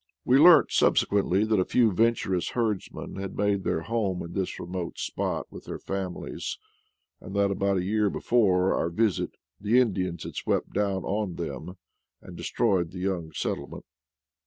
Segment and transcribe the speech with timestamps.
[0.25, 4.97] We learnt subsequently that a few venturesome herdsmen had made their home in this remote
[4.97, 6.57] spot with their families,
[7.19, 11.77] and that about a year before our visit the Indians had swept down on them
[12.19, 13.85] and destroyed the young settlement.